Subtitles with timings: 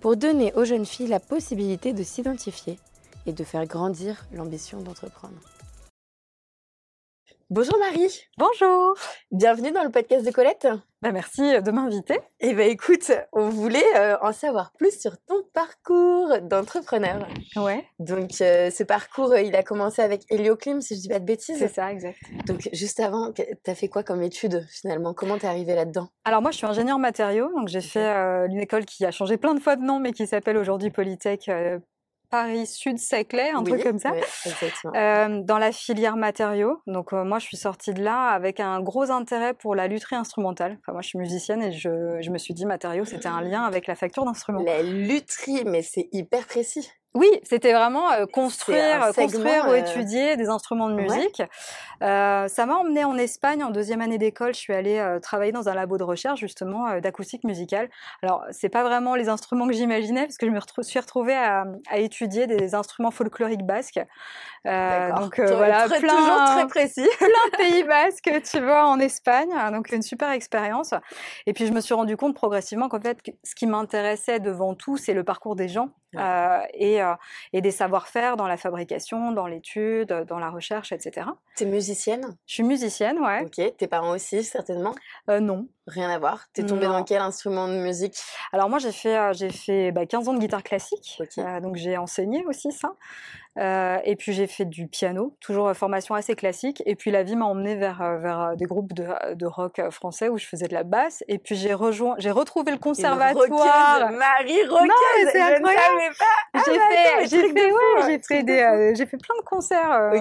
[0.00, 2.78] pour donner aux jeunes filles la possibilité de s'identifier
[3.26, 5.36] et de faire grandir l'ambition d'entreprendre.
[7.50, 8.28] Bonjour Marie.
[8.36, 8.94] Bonjour.
[9.30, 10.68] Bienvenue dans le podcast de Colette.
[11.00, 12.20] Bah merci de m'inviter.
[12.40, 17.26] Eh bien écoute, on voulait euh, en savoir plus sur ton parcours d'entrepreneur.
[17.56, 17.86] Ouais.
[18.00, 21.24] Donc euh, ce parcours, euh, il a commencé avec Helioclim, si je dis pas de
[21.24, 21.58] bêtises.
[21.58, 22.18] C'est ça, exact.
[22.46, 25.14] Donc juste avant, tu as fait quoi comme étude finalement?
[25.14, 26.08] Comment t'es arrivée là-dedans?
[26.26, 28.06] Alors moi je suis ingénieur matériaux, donc j'ai fait
[28.50, 31.48] une école qui a changé plein de fois de nom, mais qui s'appelle aujourd'hui Polytech
[32.30, 34.12] Paris Sud Saclay, un truc comme ça,
[34.94, 36.80] euh, dans la filière matériaux.
[36.86, 40.16] Donc euh, moi, je suis sortie de là avec un gros intérêt pour la lutherie
[40.16, 40.78] instrumentale.
[40.80, 43.62] Enfin, moi, je suis musicienne et je, je me suis dit matériaux, c'était un lien
[43.62, 44.62] avec la facture d'instruments.
[44.62, 46.90] La lutherie, mais c'est hyper précis.
[47.18, 51.42] Oui, c'était vraiment euh, construire, construire ou étudier des instruments de musique.
[52.00, 54.54] Euh, ça m'a emmené en Espagne en deuxième année d'école.
[54.54, 57.90] Je suis allée euh, travailler dans un labo de recherche justement d'acoustique musicale.
[58.22, 61.64] Alors c'est pas vraiment les instruments que j'imaginais parce que je me suis retrouvée à,
[61.90, 63.98] à, étudier des instruments folkloriques basques.
[64.64, 67.08] donc voilà, plein, toujours très précis.
[67.18, 69.50] plein de pays basques, tu vois, en Espagne.
[69.72, 70.94] Donc une super expérience.
[71.46, 74.96] Et puis je me suis rendu compte progressivement qu'en fait, ce qui m'intéressait devant tout,
[74.96, 75.88] c'est le parcours des gens
[76.74, 77.07] et euh,
[77.52, 81.26] et, des savoir-faire dans la fabrication, dans l'étude, dans la recherche, etc.
[81.56, 82.36] Tu es musicienne?
[82.46, 83.42] Je suis musicienne, ouais.
[83.44, 84.94] Ok, tes parents aussi, certainement?
[85.30, 85.68] Euh, Non.
[85.88, 86.48] Rien à voir.
[86.52, 88.14] T'es tombée dans quel instrument de musique?
[88.52, 91.22] Alors moi j'ai fait, euh, j'ai fait bah, 15 ans de guitare classique,
[91.62, 92.92] donc j'ai enseigné aussi ça.
[93.58, 96.82] Euh, et puis j'ai fait du piano, toujours formation assez classique.
[96.86, 99.80] Et puis la vie m'a emmenée vers, euh, vers euh, des groupes de, de, rock
[99.90, 101.24] français où je faisais de la basse.
[101.26, 104.12] Et puis j'ai rejoint, j'ai retrouvé le conservatoire.
[104.12, 106.14] Marie Roqueuse, c'est incroyable.
[106.54, 110.12] Ah, j'ai fait, j'ai fait, ouais, j'ai fait des, j'ai fait plein de concerts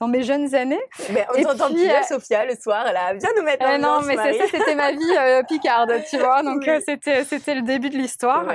[0.00, 0.82] dans mes jeunes années.
[1.12, 4.16] Mais on t'entend plus Sophia le soir, elle a bien nous mettre en Non, mais
[4.16, 6.42] ça, c'était ma vie picarde, tu vois.
[6.42, 8.46] Donc c'était, c'était le début de l'histoire.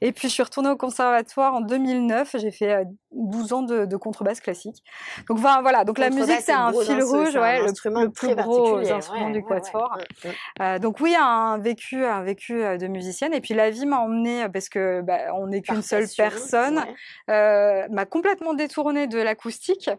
[0.00, 2.36] Et puis je suis retournée au conservatoire en 2009.
[2.38, 4.82] J'ai fait 12 ans de, contrebasse classique.
[5.28, 9.42] Donc voilà, donc la musique c'est un fil rouge, ouais, le, plus gros instrument du
[9.42, 9.98] quatuor.
[10.24, 10.32] Mm, mm.
[10.60, 13.34] Euh, donc oui, un vécu, un vécu euh, de musicienne.
[13.34, 16.84] Et puis la vie m'a emmenée parce que bah, on n'est qu'une seule personne,
[17.30, 19.90] euh, m'a complètement détournée de l'acoustique.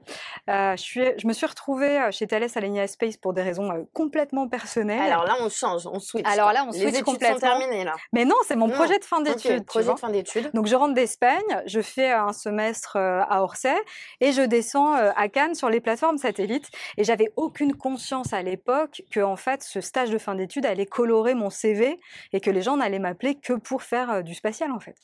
[0.48, 5.12] je suis, je me suis retrouvée chez Thales Alenia Space pour des raisons complètement personnelles.
[5.12, 6.26] Alors là, on change, on switch.
[6.26, 7.36] Alors là, on switch Les complètement.
[7.36, 7.94] Sont terminées, là.
[8.14, 9.66] Mais non, c'est mon projet de fin d'études.
[9.66, 10.52] projet de fin d'études.
[10.54, 13.76] Donc je rentre d'Espagne, je fais un semestre à Orsay
[14.20, 16.70] et je descends euh, à Cannes sur les plateformes satellites.
[16.98, 20.86] Et j'avais aucune conscience à l'époque que en fait ce stage de fin d'études allait
[20.86, 21.98] colorer mon CV
[22.34, 24.98] et que les gens n'allaient m'appeler que pour faire euh, du spatial en fait.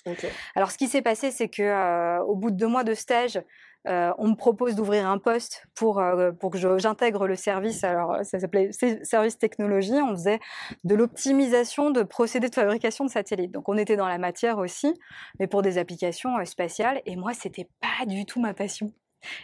[0.55, 3.41] Alors ce qui s'est passé, c'est que euh, au bout de deux mois de stage,
[3.85, 6.01] on me propose d'ouvrir un poste pour,
[6.39, 7.83] pour que j'intègre le service.
[7.83, 8.71] Alors, ça s'appelait
[9.03, 9.99] service technologie.
[10.01, 10.39] On faisait
[10.83, 13.51] de l'optimisation de procédés de fabrication de satellites.
[13.51, 14.93] Donc, on était dans la matière aussi,
[15.39, 17.01] mais pour des applications spatiales.
[17.05, 18.93] Et moi, c'était pas du tout ma passion.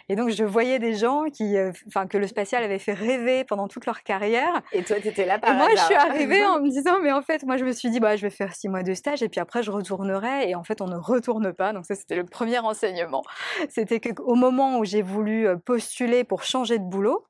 [0.08, 1.72] Et donc, je voyais des gens qui, euh,
[2.08, 4.62] que le spatial avait fait rêver pendant toute leur carrière.
[4.72, 7.12] Et toi, tu étais là par Et moi, je suis arrivée en me disant, mais
[7.12, 9.22] en fait, moi, je me suis dit, bah, je vais faire six mois de stage
[9.22, 10.48] et puis après, je retournerai.
[10.48, 11.72] Et en fait, on ne retourne pas.
[11.72, 13.22] Donc, ça, c'était le premier enseignement.
[13.68, 17.24] C'était qu'au moment où j'ai voulu euh, postuler pour changer de boulot,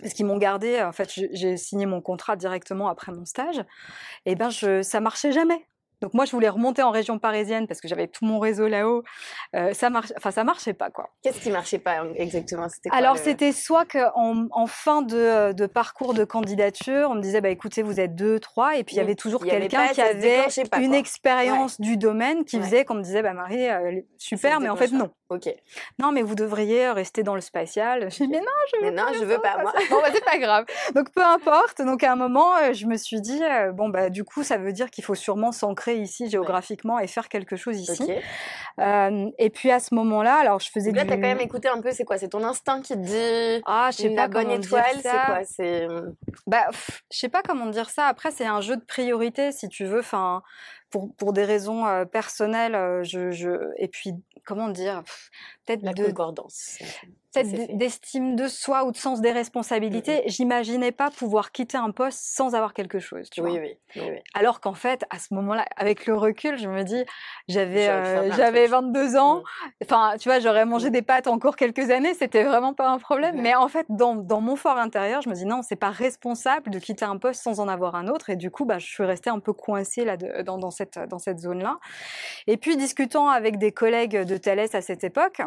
[0.00, 3.62] parce qu'ils m'ont gardé, en fait, j'ai signé mon contrat directement après mon stage,
[4.24, 5.66] et ben je, ça marchait jamais.
[6.02, 9.04] Donc moi, je voulais remonter en région parisienne parce que j'avais tout mon réseau là-haut.
[9.54, 11.10] Euh, ça marche, enfin ça marchait pas quoi.
[11.22, 12.66] Qu'est-ce qui marchait pas exactement?
[12.90, 17.50] Alors c'était soit qu'en en fin de, de, parcours de candidature, on me disait bah
[17.50, 20.44] écoutez vous êtes deux, trois, et puis il y avait toujours quelqu'un qui avait
[20.80, 24.76] une expérience du domaine qui faisait qu'on me disait bah Marie euh, super, mais en
[24.76, 25.10] fait non.
[25.32, 25.54] Ok.
[25.98, 28.10] Non, mais vous devriez rester dans le spatial.
[28.10, 29.72] Je dis, mais non, je veux mais non, je veux pas, moi.
[29.90, 30.66] bon, bah, c'est pas grave.
[30.94, 31.80] Donc, peu importe.
[31.80, 33.40] Donc, à un moment, euh, je me suis dit,
[33.72, 37.28] bon, bah, du coup, ça veut dire qu'il faut sûrement s'ancrer ici géographiquement et faire
[37.28, 38.12] quelque chose ici.
[38.78, 40.92] Euh, et puis à ce moment-là, alors je faisais.
[40.92, 41.08] Là, du...
[41.08, 41.92] t'as quand même écouté un peu.
[41.92, 42.18] C'est quoi?
[42.18, 43.62] C'est ton instinct qui te dit.
[43.66, 44.96] Ah, je sais pas bonne étoile.
[45.02, 45.44] C'est quoi?
[45.44, 45.86] C'est.
[46.46, 46.68] Bah,
[47.10, 48.06] je sais pas comment dire ça.
[48.06, 50.00] Après, c'est un jeu de priorité, si tu veux.
[50.00, 50.42] Enfin,
[50.92, 54.12] pour, des raisons euh, personnelles, euh, je, je, et puis
[54.44, 55.02] comment dire,
[55.66, 56.78] peut-être la concordance.
[57.32, 60.22] peut-être d'estime de soi ou de sens des Mmh responsabilités.
[60.26, 63.30] J'imaginais pas pouvoir quitter un poste sans avoir quelque chose.
[63.30, 63.60] Tu Oui, vois.
[63.60, 64.18] oui, oui, oui.
[64.34, 67.02] Alors qu'en fait, à ce moment-là, avec le recul, je me dis,
[67.48, 68.70] j'avais euh, de j'avais trucs.
[68.72, 69.36] 22 ans.
[69.38, 69.68] Mmh.
[69.84, 70.92] Enfin, tu vois, j'aurais mangé Mmh.
[70.92, 72.12] des pâtes encore quelques années.
[72.14, 73.36] C'était vraiment pas un problème.
[73.36, 73.42] Ouais.
[73.42, 76.70] Mais en fait, dans, dans mon fort intérieur, je me dis non, c'est pas responsable
[76.70, 78.28] de quitter un poste sans en avoir un autre.
[78.30, 80.98] Et du coup, bah, je suis restée un peu coincée là de- dans, dans cette
[81.08, 81.78] dans cette zone-là.
[82.46, 85.40] Et puis discutant avec des collègues de Thales à cette époque.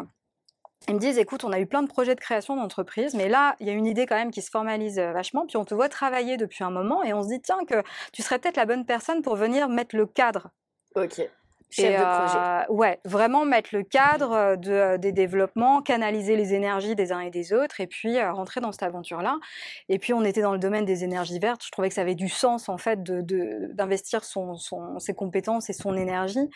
[0.88, 3.56] Ils me disent, écoute, on a eu plein de projets de création d'entreprise, mais là,
[3.60, 5.74] il y a une idée quand même qui se formalise euh, vachement, puis on te
[5.74, 7.82] voit travailler depuis un moment, et on se dit, tiens, que
[8.12, 10.50] tu serais peut-être la bonne personne pour venir mettre le cadre.
[10.94, 11.28] Ok.
[11.68, 12.38] Chef Et, de projet.
[12.38, 17.10] euh, ouais, vraiment mettre le cadre euh, de, euh, des développements, canaliser les énergies des
[17.12, 19.36] uns et des autres, et puis euh, rentrer dans cette aventure-là.
[19.88, 21.62] Et puis on était dans le domaine des énergies vertes.
[21.64, 25.12] Je trouvais que ça avait du sens en fait de- de- d'investir son, son- ses
[25.14, 26.48] compétences et son énergie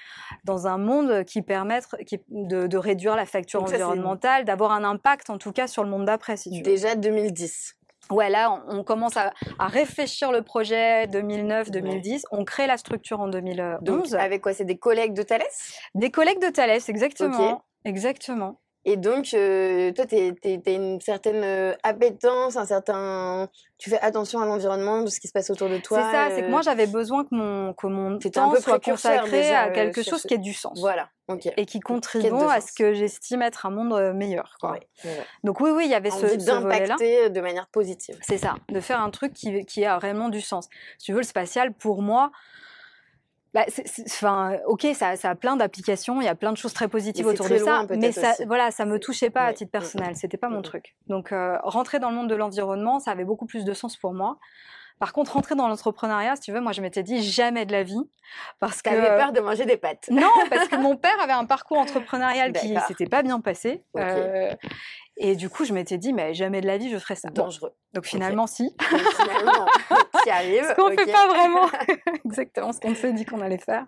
[0.44, 4.84] dans un monde qui permette qui, de, de réduire la facture Donc environnementale, d'avoir un
[4.84, 6.62] impact en tout cas sur le monde d'après, si tu veux.
[6.62, 7.76] Déjà 2010.
[8.10, 12.22] Ouais, là, on, on commence à, à réfléchir le projet 2009-2010.
[12.30, 13.78] On crée la structure en 2011.
[13.82, 15.42] Donc, avec quoi C'est des collègues de Thales
[15.94, 17.62] Des collègues de Thalès, exactement.
[17.84, 18.60] Exactement.
[18.86, 23.48] Et donc, euh, toi, tu as une certaine euh, appétence, un certain...
[23.76, 25.98] Tu fais attention à l'environnement, de ce qui se passe autour de toi.
[26.02, 28.52] C'est ça, c'est que euh, moi j'avais besoin que mon, que mon T'étais un temps
[28.52, 30.78] peu soit consacré déjà, à euh, quelque chose ce- qui ait du sens.
[30.80, 31.50] Voilà, ok.
[31.56, 34.56] Et qui contribue à ce que j'estime être un monde euh, meilleur.
[34.60, 34.72] Quoi.
[34.72, 35.20] Ouais.
[35.44, 36.86] Donc oui, oui, il y avait ce, Envie ce volet-là.
[36.88, 38.18] d'impacter de manière positive.
[38.22, 40.68] C'est ça, de faire un truc qui, qui a réellement du sens.
[40.98, 42.32] Si tu veux, le spatial, pour moi,
[43.54, 46.56] bah, c'est- c'est- enfin, ok, ça, ça a plein d'applications, il y a plein de
[46.56, 48.44] choses très positives Mais autour très de ça, loin, mais ça, aussi.
[48.44, 49.80] voilà, ça me touchait pas à titre Mm, mm.
[49.80, 50.62] personnel, c'était pas Mm, mon mm.
[50.62, 50.94] truc.
[51.08, 54.14] Donc, euh, rentrer dans le monde de l'environnement, ça avait beaucoup plus de sens pour
[54.14, 54.38] moi.
[54.98, 57.82] Par contre, rentrer dans l'entrepreneuriat, si tu veux, moi, je m'étais dit jamais de la
[57.82, 58.02] vie,
[58.58, 60.08] parce que T'avais peur de manger des pâtes.
[60.10, 63.82] non, parce que mon père avait un parcours entrepreneurial qui s'était pas bien passé.
[63.94, 64.02] Ok.
[64.02, 64.52] euh,
[65.20, 67.28] et du coup, je m'étais dit, mais jamais de la vie, je ferais ça.
[67.28, 67.72] Bon, Dangereux.
[67.92, 68.64] donc finalement, si.
[68.64, 69.66] Donc, finalement,
[70.24, 70.64] qui arrive.
[70.70, 70.98] Ce qu'on ok.
[71.00, 71.68] fait pas vraiment
[72.24, 73.86] exactement ce qu'on s'est dit qu'on allait faire.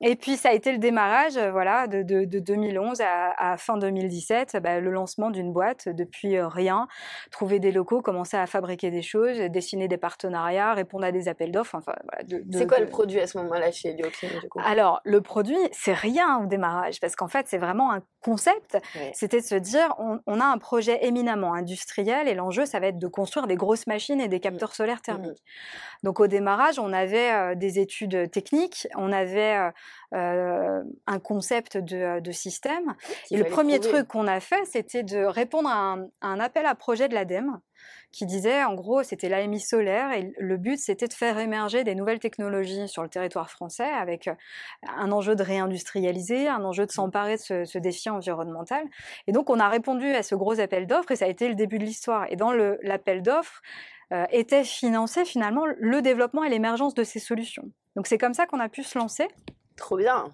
[0.00, 3.56] Et puis ça a été le démarrage, euh, voilà, de, de- de 2011 à, à
[3.58, 6.88] fin 2017, bah, le lancement d'une boîte depuis euh, rien,
[7.30, 11.52] trouver des locaux, commencer à fabriquer des choses, dessiner des partenariats, répondre à des appels
[11.52, 11.74] d'offres.
[11.74, 14.02] Enfin, voilà, de- de- C'est quoi de- le produit à ce moment-là chez du
[14.48, 14.60] coup?
[14.64, 18.78] Alors, le produit, c'est rien au démarrage, parce qu'en fait, c'est vraiment un concept.
[18.94, 19.10] Ouais.
[19.14, 22.88] C'était de se dire, on, on a un projet éminemment industriel, et l'enjeu, ça va
[22.88, 25.42] être de construire des grosses machines et des capteurs solaires thermiques.
[26.02, 29.70] Donc, au démarrage, on avait euh, des études techniques, on avait euh,
[30.14, 32.94] euh, un concept de, de système.
[33.26, 36.40] qu'il Et le premier truc qu'on a fait, c'était de répondre à un, à un
[36.40, 37.58] appel à projet de l'ADEME
[38.12, 41.94] qui disait, en gros, c'était l'AMI solaire et le but, c'était de faire émerger des
[41.94, 44.34] nouvelles technologies sur le territoire français avec euh,
[44.96, 48.84] un enjeu de réindustrialiser, un enjeu de s'emparer de ce, ce défi environnemental.
[49.26, 51.54] Et donc, on a répondu à ce gros appel d'offres et ça a été le
[51.54, 52.26] début de l'histoire.
[52.30, 53.62] Et dans l'appel d'offres,
[54.12, 57.64] euh, était financé finalement le développement et l'émergence de ces solutions.
[57.96, 59.26] Donc, c'est comme ça qu'on a pu se lancer.
[59.76, 60.26] Trop bien.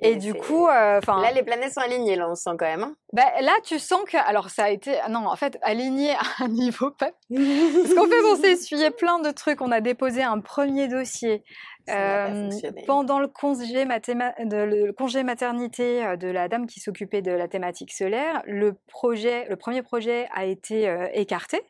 [0.00, 1.20] Et du coup, euh, enfin.
[1.20, 2.82] Là, les planètes sont alignées, là, on sent quand même.
[2.84, 2.94] hein.
[3.12, 6.44] Bah, là, tu sens que, alors ça a été, ah non, en fait, aligné à
[6.44, 7.10] un niveau pas.
[7.30, 9.60] Parce qu'en fait, on s'est essuyé plein de trucs.
[9.60, 11.42] On a déposé un premier dossier
[11.88, 12.48] euh,
[12.86, 17.32] pendant le congé, mathéma- de- le congé maternité euh, de la dame qui s'occupait de
[17.32, 18.42] la thématique solaire.
[18.46, 21.60] Le projet, le premier projet a été euh, écarté.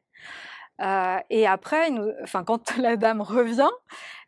[0.83, 3.71] Euh, et après, nous- enfin, quand la dame revient,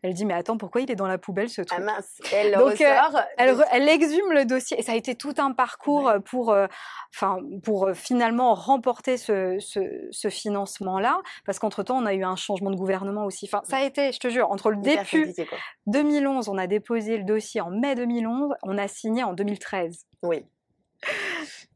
[0.03, 1.85] elle dit mais attends, pourquoi il est dans la poubelle ce Ah truc?
[1.85, 2.95] mince, elle le Donc, euh,
[3.37, 6.51] elle, donc- re- elle exhume le dossier et ça a été tout un parcours pour,
[6.53, 6.67] euh,
[7.15, 12.71] enfin, pour finalement remporter ce, ce, ce financement-là, parce qu'entre-temps, on a eu un changement
[12.71, 13.47] de gouvernement aussi.
[13.53, 15.59] Enfin, ça a été, je te jure, entre le hyper début compliqué, quoi.
[15.87, 20.07] 2011, on a déposé le dossier en mai 2011, on a signé en 2013.
[20.23, 20.45] Oui.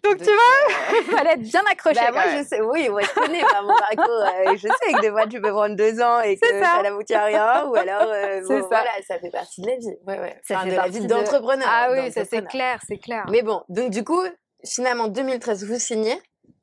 [0.04, 2.00] Donc, tu vois, euh, il fallait être bien accroché.
[2.00, 2.42] Bah, moi, même.
[2.42, 4.24] je sais, oui, moi, je connais bah, mon parcours.
[4.24, 6.76] euh, je sais que des fois, tu peux prendre deux ans et que ça.
[6.76, 8.66] ça n'aboutit à rien, ou alors, euh, bon, ça.
[8.68, 9.96] voilà, ça fait partie de la vie.
[10.06, 10.40] Ouais, ouais.
[10.42, 11.68] Ça Enfin, fait de la vie de- d'entrepreneur.
[11.70, 13.24] Ah oui, ça c'est clair, c'est clair.
[13.30, 14.20] Mais bon, donc du coup,
[14.64, 16.20] finalement, 2013, vous signez,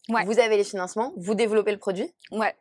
[0.10, 0.24] Ouais.
[0.26, 2.14] vous avez les financements, vous développez le produit.
[2.32, 2.54] Ouais.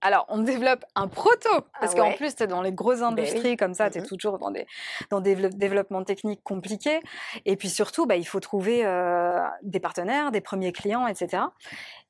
[0.00, 1.48] Alors, on développe un proto,
[1.80, 2.14] parce Ah qu'en ouais.
[2.16, 3.20] plus, tu es dans les grosses Ben oui.
[3.20, 4.06] industries comme ça, tu es Mhm.
[4.06, 4.66] toujours dans des,
[5.10, 7.00] dans des dévelop- développements techniques compliqués.
[7.44, 11.42] Et puis surtout, bah, il faut trouver euh, des partenaires, des premiers clients, etc.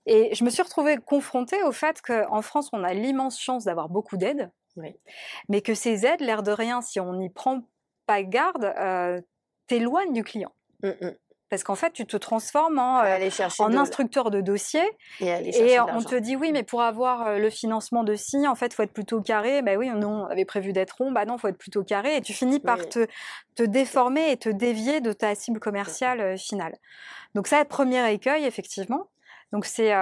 [0.04, 3.88] Et je me suis retrouvée confrontée au fait qu'en France, on a l'immense chance d'avoir
[3.88, 4.95] beaucoup d'aides, Oui.
[5.49, 7.62] mais que ces aides, l'air de rien, si on n'y prend
[8.07, 9.21] pas garde, euh,
[9.66, 10.52] t'éloignent du client.
[10.83, 11.14] Mm, mm.
[11.50, 14.83] Parce qu'en fait, tu te transformes en, euh, aller en de- instructeur de dossier
[15.21, 18.75] et on te dit oui, mais pour avoir euh, le financement de ci, en fait,
[18.75, 19.62] faut être plutôt carré.
[19.62, 21.11] Ben oui, non, on avait prévu d'être rond.
[21.12, 22.17] Bah non, faut être plutôt carré.
[22.17, 22.88] Et tu finis par Oui.
[22.88, 23.07] te,
[23.55, 26.76] te déformer et te dévier de ta cible commerciale euh, finale.
[27.35, 29.09] Donc ça, premier écueil, effectivement,
[29.52, 29.95] Donc c'est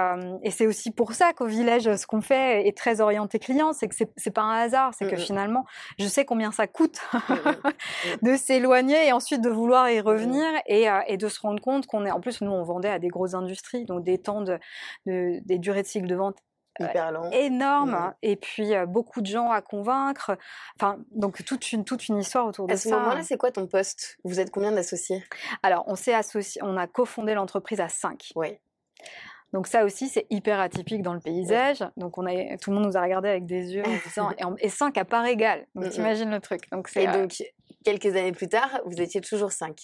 [0.43, 3.87] et c'est aussi pour ça qu'au village, ce qu'on fait est très orienté client, c'est
[3.87, 5.65] que c'est pas un hasard, c'est que mmh finalement,
[5.99, 7.17] je sais combien ça coûte mmh
[8.23, 12.05] de s'éloigner et ensuite de vouloir y revenir et, et de se rendre compte qu'on
[12.05, 14.59] est en plus nous on vendait à des grosses industries, donc des temps de,
[15.05, 16.37] de des durées de cycle de vente
[16.79, 17.31] Hyper long.
[17.31, 18.13] énorme mmh.
[18.21, 20.37] et puis beaucoup de gens à convaincre.
[20.79, 22.89] Enfin, donc toute une, toute une histoire autour de ça.
[22.89, 24.17] À ce moment-là, c'est quoi ton poste?
[24.23, 25.23] Vous êtes combien d'associés?
[25.63, 28.31] Alors, on s'est associé, on a cofondé l'entreprise à 5.
[28.35, 28.59] Oui.
[29.53, 31.83] Donc ça aussi, c'est hyper atypique dans le paysage.
[31.95, 34.69] Donc on a, tout le monde nous a regardé avec des yeux en disant et,
[34.69, 35.65] 5 à part égale.
[35.73, 35.91] Donc mmh, mmh.
[35.91, 36.69] t'imagines le truc.
[36.71, 37.41] Donc et donc
[37.87, 39.79] quelques années plus tard, vous étiez toujours 5.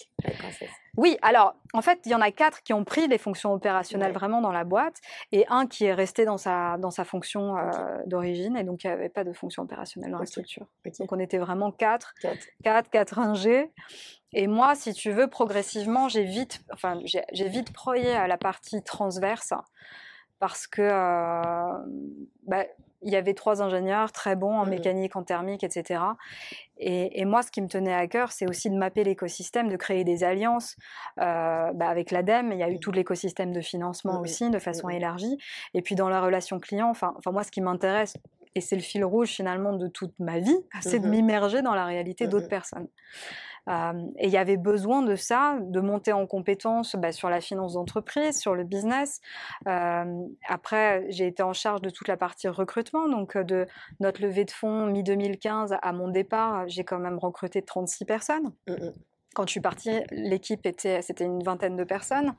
[0.98, 4.12] Oui, alors en fait, il y en a quatre qui ont pris les fonctions opérationnelles
[4.12, 4.96] vraiment dans la boîte
[5.32, 7.70] et un qui est resté dans sa, dans sa fonction euh,
[8.04, 10.66] d'origine et donc il n'y avait pas de fonction opérationnelle dans la structure.
[11.00, 12.14] Donc on était vraiment quatre,
[12.62, 13.72] quatre, quatre ingés.
[14.34, 18.82] Et moi, si tu veux, progressivement, j'ai vite, enfin, j'ai vite proyé à la partie
[18.82, 19.54] transverse
[20.40, 21.78] parce que euh,
[22.46, 22.66] bah,
[23.04, 26.00] il y avait trois ingénieurs très bons en mmh mécanique, en thermique, etc.
[26.78, 30.02] Et, moi, ce qui me tenait à cœur, c'est aussi de mapper l'écosystème, de créer
[30.02, 30.76] des alliances
[31.20, 32.52] euh, bah, avec l'ADEME.
[32.52, 32.80] Il y a eu mmh.
[32.80, 35.38] tout l'écosystème de financement aussi, de façon élargie.
[35.74, 38.16] Et puis dans la relation client, enfin, enfin moi, ce qui m'intéresse,
[38.56, 41.74] et c'est le fil rouge finalement de toute ma vie, c'est de mmh m'immerger dans
[41.74, 42.88] la réalité d'autres personnes
[43.68, 47.74] et il y avait besoin de ça, de monter en compétence bah, sur la finance
[47.74, 49.20] d'entreprise, sur le business.
[49.66, 53.66] après, j'ai été en charge de toute la partie recrutement, donc de
[54.00, 58.52] notre levée de fonds mi-2015 à mon départ, j'ai quand même recruté 36 personnes.
[58.68, 58.90] Mmh
[59.34, 62.34] quand je suis partie, l'équipe était, c'était une vingtaine de personnes.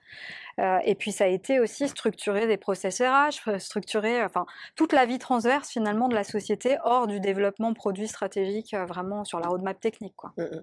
[0.58, 5.20] et puis ça a été aussi structurer des process RH, structurer, enfin toute la vie
[5.20, 10.16] transverse finalement de la société hors du développement produit stratégique, vraiment sur la roadmap technique,
[10.16, 10.34] quoi.
[10.38, 10.62] Mmh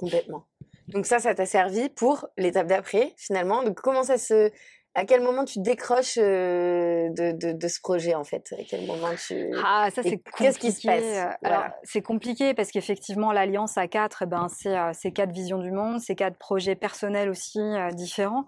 [0.00, 0.46] Complètement.
[0.88, 3.62] Donc ça, ça t'a servi pour l'étape d'après, finalement.
[3.62, 4.50] Donc comment ça se...
[4.94, 8.52] À quel moment tu décroches euh, de, de, ce projet en fait?
[8.58, 10.44] À quel moment tu Ah ça c'est compliqué.
[10.44, 11.04] Qu'est-ce qui se passe?
[11.04, 15.58] Euh, Alors c'est compliqué parce qu'effectivement l'alliance à quatre, eh ben euh, c'est quatre visions
[15.58, 17.60] du monde, c'est quatre projets personnels aussi
[17.92, 18.46] différents.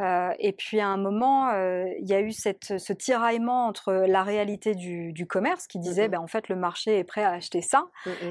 [0.00, 3.92] Euh, et puis à un moment, euh, il y a eu cette, ce tiraillement entre
[3.92, 7.32] la réalité du, du commerce qui disait, ben, en fait, le marché est prêt à
[7.32, 7.86] acheter ça.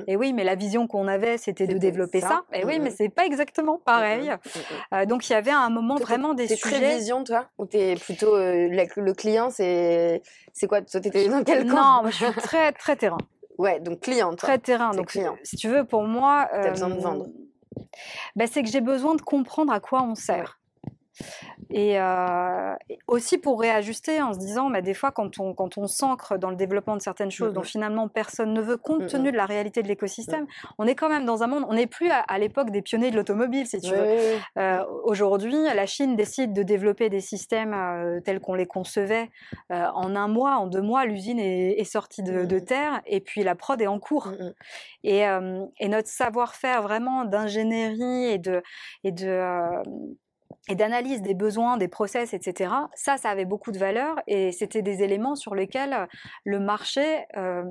[0.08, 2.44] Et oui, mais la vision qu'on avait, c'était de développer ça.
[2.54, 4.32] Et oui, mais c'est pas exactement pareil.
[4.94, 6.78] Euh, donc il y avait à un moment vraiment des sujets.
[6.78, 7.48] très vision, toi?
[7.58, 10.22] Ou t'es plutôt le client C'est
[10.54, 10.82] c'est quoi?
[10.82, 12.04] Toi, t'étais dans quel camp?
[12.04, 13.18] Non, je suis très très terrain.
[13.58, 14.30] Ouais, donc client.
[14.30, 14.48] Toi.
[14.48, 14.92] Très terrain.
[14.92, 15.36] Donc client.
[15.44, 17.28] si tu veux, pour moi, t'as besoin de vendre.
[18.36, 20.60] Ben, c'est que j'ai besoin de comprendre à quoi on sert.
[21.70, 22.74] Et, euh,
[23.08, 26.50] aussi pour réajuster en se disant, bah, des fois, quand on, quand on s'ancre dans
[26.50, 29.82] le développement de certaines choses dont finalement personne ne veut, compte tenu de la réalité
[29.84, 30.48] de l'écosystème,
[30.78, 33.16] on est quand même dans un monde, on n'est plus à, l'époque des pionniers de
[33.16, 34.38] l'automobile, si tu veux.
[34.58, 39.30] Euh, aujourd'hui, la Chine décide de développer des systèmes euh, tels qu'on les concevait.
[39.70, 43.56] en un mois, en deux mois, l'usine est, sortie de, de, terre et puis la
[43.56, 44.32] prod est en cours.
[45.04, 48.62] Et, et, notre savoir-faire vraiment d'ingénierie et de,
[49.04, 49.42] et de
[50.70, 52.74] et d'analyse des besoins, des process, etc.
[52.96, 56.06] Ça, ça avait beaucoup de valeur et c'était des éléments sur lesquels euh,
[56.44, 57.64] le marché, euh,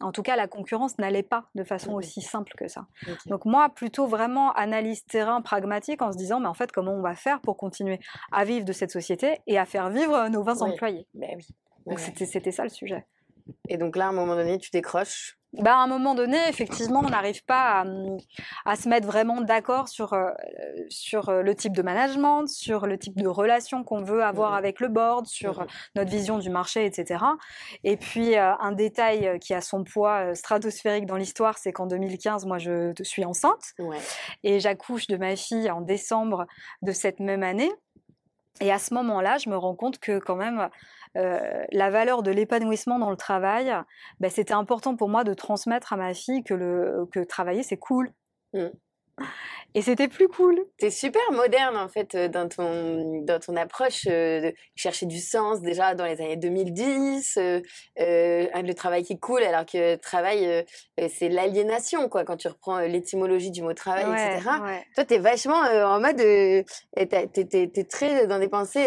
[0.00, 2.86] en tout cas la concurrence, n'allait pas de façon aussi simple que ça.
[3.26, 7.02] Donc moi, plutôt vraiment analyse terrain pragmatique en se disant, mais en fait, comment on
[7.02, 8.00] va faire pour continuer
[8.32, 11.06] à vivre de cette société et à faire vivre nos 20 employés?
[11.14, 11.46] Ben oui.
[11.86, 13.06] Donc c'était ça le sujet.
[13.68, 17.00] Et donc là, à un moment donné, tu décroches bah, à un moment donné, effectivement,
[17.02, 17.84] on n'arrive pas
[18.66, 20.30] à, se mettre vraiment d'accord sur, euh,
[20.90, 24.58] sur euh, le type de management, sur le type de relation qu'on veut avoir mmh
[24.58, 27.24] avec le board, sur mmh notre vision du marché, etc.
[27.82, 32.44] Et puis, euh, un détail qui a son poids stratosphérique dans l'histoire, c'est qu'en 2015,
[32.44, 33.74] moi, je suis enceinte
[34.42, 36.46] et j'accouche de ma fille en décembre
[36.82, 37.72] de cette même année.
[38.60, 40.68] Et à ce moment-là, je me rends compte que quand même,
[41.16, 43.74] euh, la valeur de l'épanouissement dans le travail,
[44.20, 47.78] bah, c'était important pour moi de transmettre à ma fille que, le, que travailler, c'est
[47.78, 48.10] cool.
[48.54, 48.66] Mmh.
[49.74, 50.58] Et c'était plus cool.
[50.78, 55.18] T'es super moderne en fait euh, dans ton, dans ton approche euh, de chercher du
[55.18, 57.60] sens déjà dans les années 2010, euh,
[57.98, 60.64] le travail qui coule alors que travail
[61.08, 64.50] c'est l'aliénation quoi quand tu reprends l'étymologie du mot travail etc.
[64.94, 66.64] Toi t'es vachement en mode t'es,
[67.06, 68.86] t'es, très dans des pensées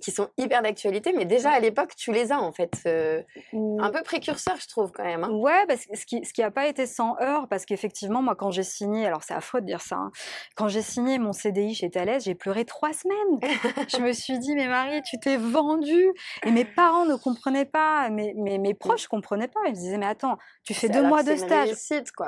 [0.00, 4.02] qui sont hyper d'actualité mais déjà à l'époque tu les as en fait un peu
[4.02, 5.24] précurseur je trouve quand même.
[5.24, 5.30] Hein.
[5.30, 8.34] Ouais parce que ce qui ce qui a pas été sans heurts parce qu'effectivement moi
[8.34, 10.12] quand j'ai signé alors c'est affreux de dire ça Hein.
[10.56, 13.40] Quand j'ai signé mon CDI chez Thales, j'ai pleuré trois semaines.
[13.88, 16.12] je me suis dit, mais Marie, tu t'es vendue.
[16.44, 19.60] Et mes parents ne comprenaient pas, mes, mes, mes proches ne comprenaient pas.
[19.66, 21.70] Ils me disaient, mais attends, tu fais deux mois de stage.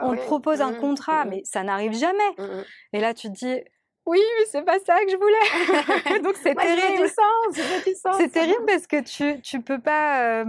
[0.02, 1.28] on te propose un mmh, contrat, mmh.
[1.28, 2.30] mais ça n'arrive jamais.
[2.38, 2.62] Mmh,
[2.94, 3.60] et là, tu te dis,
[4.06, 6.20] oui, mais c'est pas ça que je voulais.
[6.22, 7.10] Donc c'est terrible.
[8.18, 10.44] C'est terrible parce que tu tu peux pas euh,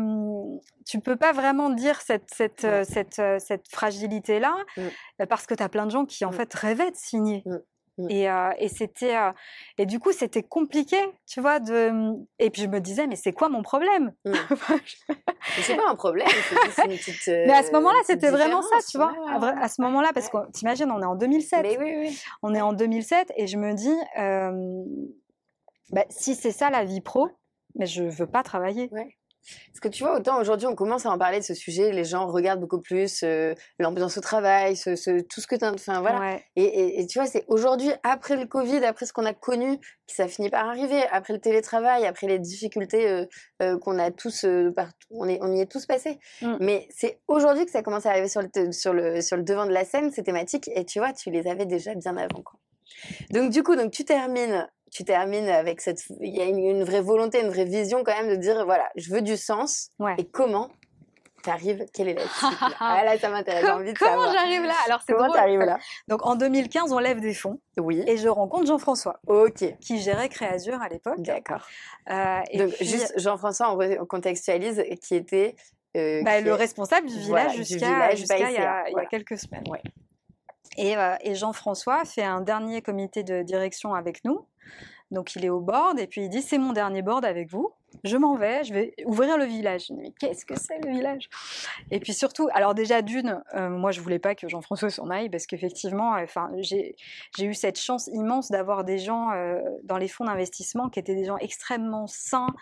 [0.85, 5.25] tu peux pas vraiment dire cette cette euh, cette, euh, cette fragilité là mmh.
[5.29, 6.33] parce que tu as plein de gens qui en mmh.
[6.33, 7.43] fait rêvaient de signer.
[7.97, 8.07] Mmh.
[8.09, 8.27] Et,
[8.59, 9.15] et c'était
[9.77, 10.97] et du coup c'était compliqué,
[11.27, 11.59] tu vois.
[11.59, 14.13] De mmh, et puis je me disais mais c'est quoi mon problème?
[14.25, 15.61] Mmh.
[15.61, 16.27] C'est pas un problème.
[16.87, 19.13] mais à ce moment-là c'était vraiment ça, tu vois.
[19.61, 21.61] À, ce moment-là parce que t'imagines on est en 2007.
[21.61, 22.19] Mais oui, oui.
[22.41, 23.95] On est en 2007 et je me dis
[25.91, 27.29] bah, si c'est ça la vie pro,
[27.75, 28.89] mais je veux pas travailler.
[29.67, 32.03] Parce que tu vois, autant aujourd'hui, on commence à en parler de ce sujet, les
[32.03, 35.73] gens regardent beaucoup plus euh, l'ambiance au travail, ce, tout ce que tu as.
[35.73, 36.39] Enfin, voilà.
[36.55, 40.27] Et, tu vois, c'est aujourd'hui, après le Covid, après ce qu'on a connu, que ça
[40.27, 43.25] finit par arriver, après le télétravail, après les difficultés euh,
[43.61, 46.19] euh, qu'on a tous, partout, on, est, on y est tous passés.
[46.41, 46.55] Mmh.
[46.59, 49.65] Mais c'est aujourd'hui que ça commence à arriver sur le, sur, le, sur le devant
[49.65, 52.41] de la scène, ces thématiques, et tu vois, tu les avais déjà bien avant.
[52.41, 52.59] Quoi.
[53.31, 56.01] Donc, du coup, donc, tu termines tu termines avec cette.
[56.21, 59.13] Il y a une, vraie volonté, une vraie vision quand même de dire voilà, je
[59.13, 59.91] veux du sens.
[60.17, 60.69] Et comment
[61.43, 62.21] tu arrives Quelle est la
[62.79, 63.67] Ah là, ça m'intéresse.
[63.67, 66.99] envie de Comment j'arrive là Alors, c'est Comment tu arrives là Donc, en 2015, on
[66.99, 67.59] lève des fonds.
[67.77, 68.05] Oui.
[68.07, 69.19] Et je rencontre Jean-François.
[69.27, 69.65] Ok.
[69.81, 71.19] Qui gérait Créazure à l'époque.
[71.19, 71.67] D'accord.
[72.09, 75.57] Euh, Donc, juste Jean-François, on contextualise, qui était.
[75.97, 79.63] Euh, bah, le responsable du village jusqu'à il, y a quelques semaines.
[79.69, 79.81] Ouais.
[80.77, 84.45] Et, euh, et Jean-François fait un dernier comité de direction avec nous.
[85.11, 87.71] Donc il est au board et puis il dit c'est mon dernier board avec vous.
[88.03, 89.91] Je m'en vais, je vais ouvrir le village.
[89.95, 91.29] Mais qu'est-ce que c'est le village?
[91.91, 95.29] Et puis surtout, alors déjà d'une, euh, moi je voulais pas que Jean-François s'en aille
[95.29, 96.95] parce qu'effectivement, enfin j'ai
[97.39, 101.25] eu cette chance immense d'avoir des gens euh, dans les fonds d'investissement qui étaient des
[101.25, 102.53] gens extrêmement sains,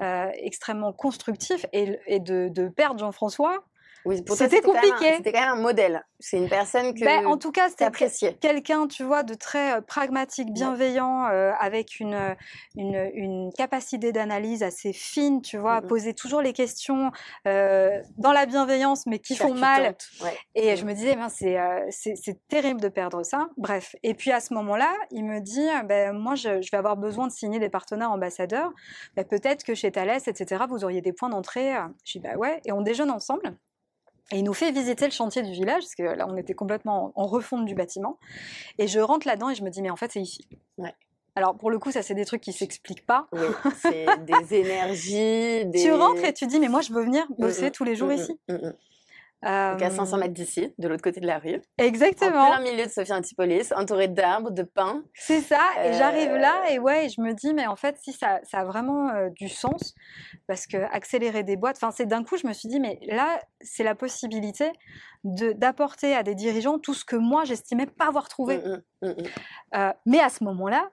[0.00, 3.62] euh, extrêmement constructifs et, et de, de perdre Jean-François
[4.04, 5.16] oui, c'était compliqué.
[5.16, 6.04] C'était quand même un modèle.
[6.18, 9.80] C'est une personne que ben, en tout cas, c'était quelqu'un, tu vois, de très euh,
[9.80, 12.34] pragmatique, bienveillant, euh, avec une, euh,
[12.76, 17.10] une, une capacité d'analyse assez fine, tu vois, poser toujours les questions
[17.44, 19.94] dans la bienveillance, mais qui font mal.
[20.54, 21.28] Et je me disais, ben,
[21.90, 23.48] c'est terrible de perdre ça.
[23.56, 23.96] Bref.
[24.02, 27.26] Et puis à ce moment-là, il me dit, ben, moi, je, je, vais avoir besoin
[27.26, 28.72] de signer des partenaires ambassadeurs.
[29.16, 31.72] Ben, Peut-être que chez Thales, etc., vous auriez des points d'entrée.
[32.04, 32.60] Je dis, bah ouais.
[32.64, 33.56] Et on déjeune ensemble.
[34.32, 37.12] Et il nous fait visiter le chantier du village, parce que là, on était complètement
[37.16, 38.18] en refonte du bâtiment.
[38.78, 40.46] Et je rentre là-dedans et je me dis, mais en fait, c'est ici.
[40.78, 40.94] Ouais.
[41.36, 43.26] Alors, pour le coup, ça, c'est des trucs qui s'expliquent pas.
[43.32, 43.40] Oui,
[43.80, 45.66] c'est des énergies.
[45.66, 45.82] Des...
[45.82, 47.94] Tu rentres et tu dis, mais moi, je veux venir bosser mm, mm, tous les
[47.96, 48.40] jours mm, ici.
[49.42, 51.62] Donc à 500 mètres d'ici, de l'autre côté de la rue.
[51.78, 52.48] Exactement.
[52.48, 55.02] En plein milieu de Sophie Antipolis, entouré d'arbres, de pins.
[55.14, 55.60] C'est ça.
[55.82, 58.58] Et j'arrive là euh, et ouais, je me dis, mais en fait, si ça, ça
[58.58, 59.94] a vraiment euh, du sens,
[60.46, 63.40] parce que accélérer des boîtes, enfin, c'est d'un coup, je me suis dit, mais là,
[63.62, 64.72] c'est la possibilité
[65.24, 68.58] d'apporter à des dirigeants tout ce que moi, j'estimais pas avoir trouvé.
[68.58, 69.14] Mmh, mmh, mmh,
[69.76, 70.90] euh, mais à ce moment-là,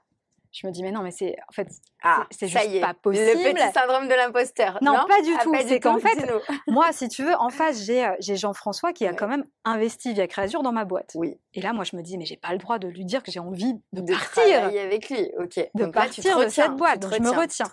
[0.51, 1.67] je me dis mais non mais c'est en fait
[2.03, 3.25] ah, c'est juste pas possible.
[3.25, 5.55] le petit syndrome de l'imposteur non, pas du ah, tout.
[5.67, 6.31] c'est qu'en fait
[6.67, 10.13] moi si tu veux en face j'ai euh, j'ai Jean-François qui a quand même investi
[10.13, 11.11] via Créazure dans ma boîte.
[11.15, 11.39] Oui.
[11.53, 13.31] Et là moi je me dis mais j'ai pas le droit de lui dire que
[13.31, 14.65] j'ai envie de, de partir.
[14.65, 15.31] avec lui.
[15.39, 15.59] Ok.
[15.75, 16.99] De partir de cette boîte.
[16.99, 17.67] donc je me retiens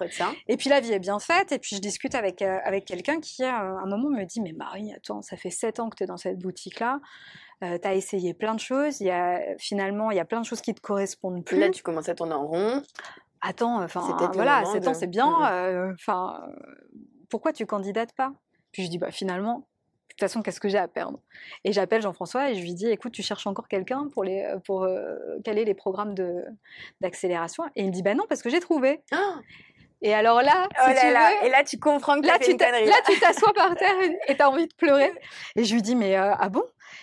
[0.48, 1.52] et puis la vie est bien faite.
[1.52, 4.52] Et puis je discute avec euh, avec quelqu'un qui à un moment me dit mais
[4.52, 7.00] Marie attends ça fait sept ans que tu es dans cette boutique là
[7.62, 10.46] euh, tu as essayé plein de choses, y a, finalement, il y a plein de
[10.46, 11.58] choses qui te correspondent plus.
[11.58, 12.82] Là, tu commences à tourner en rond.
[13.40, 15.26] Attends, enfin, voilà, 7 ans, c'est bien.
[15.26, 15.52] Mmh, mmh.
[15.52, 16.40] Euh, enfin,
[17.28, 18.32] pourquoi tu candidates pas?
[18.72, 19.64] Puis je dis, bah finalement, de
[20.08, 21.20] toute façon, qu'est-ce que j'ai à perdre?
[21.64, 24.58] Et j'appelle Jean-François et je lui dis, écoute, tu cherches encore quelqu'un pour, les, euh,
[24.60, 24.88] pour
[25.44, 26.14] caler les programmes
[27.00, 27.64] d'accélération?
[27.76, 29.02] Et il me dit, bah non, parce que j'ai trouvé.
[29.12, 29.40] Ah
[30.04, 31.44] et alors là, oh là, là.
[31.44, 33.96] et là tu comprends que là, tu Là, tu t'assois par terre
[34.28, 35.12] et tu as envie de pleurer.
[35.56, 36.62] Et je lui dis, mais ah bon?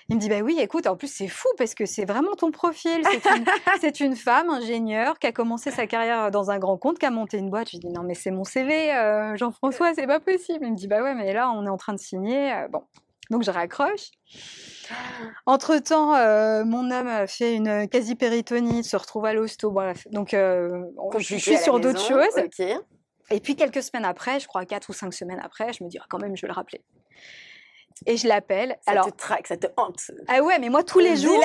[0.09, 2.51] Il me dit, bah oui, écoute, en plus, c'est fou parce que c'est vraiment ton
[2.51, 3.01] profil.
[3.81, 7.11] C'est une, femme ingénieure qui a commencé sa carrière dans un grand compte, qui a
[7.11, 7.69] monté une boîte.
[7.69, 10.59] Je lui dis, non, mais c'est mon CV, euh, Jean-François, c'est pas possible.
[10.61, 12.53] Il me dit, bah ouais, mais là, on est en train de signer.
[12.53, 12.83] Euh, bon.
[13.29, 14.11] Donc, je raccroche.
[15.45, 19.71] Entre-temps, euh, mon homme fait une quasi-péritonite, se retrouve à l'hosto.
[19.71, 22.35] Bref, donc je suis sur d'autres choses.
[23.31, 25.97] Et puis quelques semaines après, je crois quatre ou cinq semaines après, je me dis
[25.99, 26.81] ah, quand même, je vais le rappeler.
[28.05, 28.77] Et je l'appelle.
[28.81, 29.99] Ça Alors, te traque, ça te hante.
[30.27, 31.39] Ah ouais, mais moi tous les jours,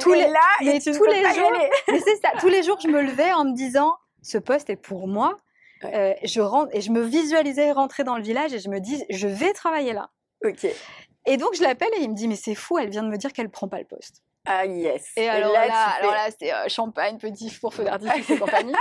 [0.00, 1.52] tous les là, tous les jours,
[1.88, 4.76] mais c'est ça, tous les jours je me levais en me disant ce poste est
[4.76, 5.36] pour moi.
[5.84, 9.02] Euh, je rentre et je me visualisais rentrer dans le village et je me dis
[9.10, 10.10] je vais travailler là.
[10.44, 10.66] Ok.
[11.26, 13.16] Et donc je l'appelle et il me dit mais c'est fou, elle vient de me
[13.16, 14.22] dire qu'elle prend pas le poste.
[14.46, 15.12] Ah yes.
[15.16, 15.62] Et alors là,
[15.98, 18.74] alors là, c'est euh, champagne, petit four, feu d'artifice et compagnie.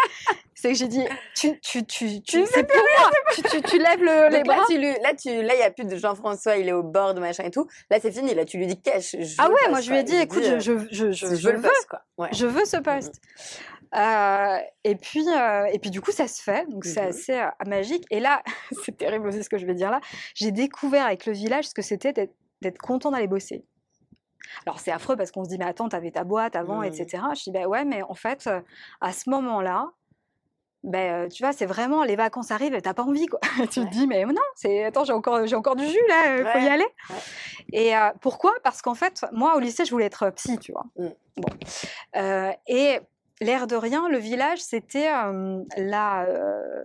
[0.54, 3.10] c'est que j'ai dit, tu, tu, tu, tu c'est pour moi.
[3.34, 4.58] tu, tu, tu, lèves le, les bras.
[4.58, 7.14] Là, tu, là, tu, là, il y a plus de Jean-François, il est au bord
[7.14, 7.66] de machin et tout.
[7.90, 8.34] Là, c'est fini.
[8.34, 9.16] Là, tu lui dis cash.
[9.38, 11.88] Ah ouais, moi je lui ai dit, écoute, je, je, je, je, veux, le poste,
[11.90, 12.28] quoi.
[12.34, 13.22] Je veux ce poste.
[13.94, 15.26] Et puis,
[15.72, 16.70] et puis du coup, ça se fait.
[16.70, 18.06] Donc c'est mmh assez magique.
[18.10, 18.44] Et là,
[18.84, 20.02] c'est terrible aussi ce que je vais dire là.
[20.36, 23.66] J'ai découvert avec le village ce que c'était d'être content d'aller bosser.
[24.66, 26.86] Alors c'est affreux parce qu'on se dit mais attends, t'avais ta boîte avant, mmh.
[26.86, 27.24] etc.
[27.36, 28.50] Je dis bah ouais, mais en fait,
[29.02, 29.92] à ce moment-là,
[30.84, 33.40] ben, tu vois, c'est vraiment les vacances arrivent et t'as pas envie, quoi.
[33.72, 36.46] tu te dis, mais non, c'est attends, j'ai encore, j'ai encore du jus là, il
[36.46, 36.88] faut y aller.
[37.72, 38.54] Et pourquoi?
[38.64, 40.86] Parce qu'en fait, moi au lycée, je voulais être psy, tu vois.
[41.38, 41.50] Bon.
[42.68, 43.00] et
[43.44, 45.10] l'air de rien, le village, c'était
[45.78, 46.28] là,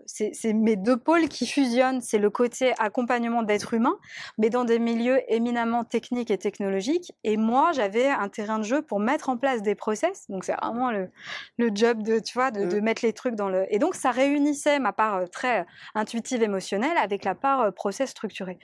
[0.06, 2.00] c'est mes deux pôles qui fusionnent.
[2.00, 3.98] C'est le côté accompagnement d'êtres humains,
[4.38, 7.12] mais dans des milieux éminemment techniques et technologiques.
[7.24, 10.28] Et moi, j'avais un terrain de jeu pour mettre en place des process.
[10.28, 11.10] Donc c'est vraiment le,
[11.56, 12.84] le, job de, tu vois, de, de, mmh.
[12.84, 13.66] mettre les trucs dans le.
[13.70, 18.58] Et donc ça réunissait ma part très intuitive, émotionnelle, avec la part process structurée.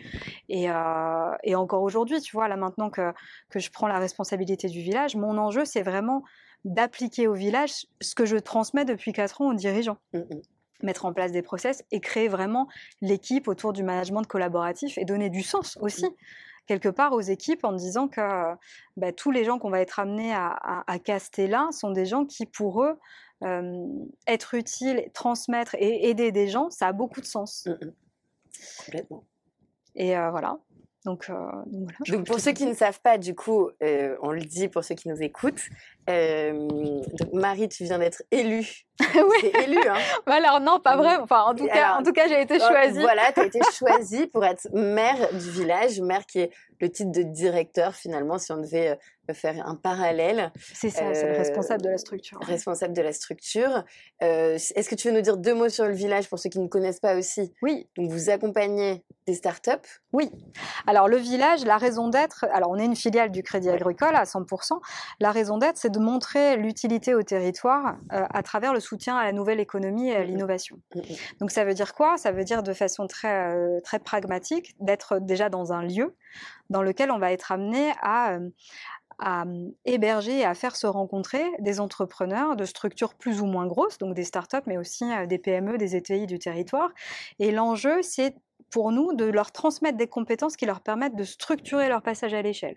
[0.49, 0.67] Et,
[1.45, 3.13] et encore aujourd'hui, tu vois, là maintenant que,
[3.51, 6.25] que je prends la responsabilité du village, mon enjeu, c'est vraiment
[6.65, 9.99] d'appliquer au village ce que je transmets depuis quatre ans aux dirigeants.
[10.13, 10.23] Mmh
[10.83, 12.69] Mettre en place des process et créer vraiment
[13.01, 16.05] l'équipe autour du management collaboratif et donner du sens aussi.
[16.05, 16.15] Mmh.
[16.67, 18.21] quelque part aux équipes en disant que
[18.97, 22.27] bah, tous les gens qu'on va être amenés à, à, caster là sont des gens
[22.27, 22.99] qui, pour eux,
[24.27, 27.67] être utiles, transmettre et aider des gens, ça a beaucoup de sens.
[27.67, 27.93] Mmh
[28.85, 29.25] Complètement.
[29.95, 30.59] Et voilà.
[31.05, 31.31] Donc,
[32.09, 33.71] donc, pour ceux qui ne savent pas, du coup,
[34.23, 35.69] on le dit pour ceux qui nous écoutent.
[36.07, 38.87] donc Marie, tu viens d'être élue.
[39.01, 39.53] oui.
[39.65, 41.17] élue, hein bah Alors non, pas vrai.
[41.17, 43.01] Enfin, en tout cas, en tout cas, j'ai été choisie.
[43.01, 46.51] Voilà, tu as été choisie pour être maire du village, maire qui est
[46.85, 48.99] le titre de directeur finalement, si on devait
[49.33, 50.53] faire un parallèle.
[50.75, 52.39] C'est ça, c'est le responsable de la structure.
[52.43, 53.85] Responsable de la structure.
[54.21, 56.69] Est-ce que tu veux nous dire deux mots sur le village pour ceux qui ne
[56.69, 57.55] connaissent pas aussi?
[57.63, 57.89] Oui.
[57.97, 59.71] Donc vous accompagnez des startups
[60.13, 60.31] Oui.
[60.87, 64.25] Alors le village, la raison d'être, alors on est une filiale du Crédit Agricole à
[64.25, 64.79] 100%.
[65.21, 69.33] La raison d'être, c'est de montrer l'utilité au territoire à travers le soutien à la
[69.33, 70.77] nouvelle économie et à l'innovation.
[70.95, 71.01] Mmh
[71.41, 72.19] Donc ça veut dire quoi?
[72.19, 76.15] Ça veut dire de façon très, très pragmatique d'être déjà dans un lieu
[76.75, 78.39] dans lequel on va être amené à,
[79.21, 79.45] à
[79.85, 84.15] héberger et à faire se rencontrer des entrepreneurs de structures plus ou moins grosses, donc
[84.15, 86.91] des startups, mais aussi des PME, des ETI du territoire.
[87.39, 88.35] Et l'enjeu, c'est
[88.71, 92.43] pour nous de leur transmettre des compétences qui leur permettent de structurer leur passage à
[92.43, 92.77] l'échelle.